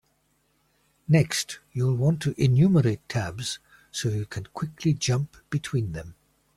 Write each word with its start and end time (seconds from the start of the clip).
Next, 1.07 1.59
you'll 1.73 1.93
want 1.93 2.23
to 2.23 2.33
enumerate 2.43 3.07
tabs 3.07 3.59
so 3.91 4.09
you 4.09 4.25
can 4.25 4.45
quickly 4.45 4.95
jump 4.95 5.37
between 5.51 5.91
them. 5.91 6.15